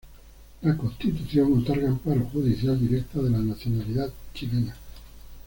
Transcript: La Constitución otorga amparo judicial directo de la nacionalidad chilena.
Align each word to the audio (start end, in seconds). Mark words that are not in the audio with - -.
La 0.63 0.75
Constitución 0.75 1.59
otorga 1.59 1.87
amparo 1.89 2.21
judicial 2.33 2.79
directo 2.79 3.21
de 3.21 3.29
la 3.29 3.37
nacionalidad 3.37 4.11
chilena. 4.33 4.75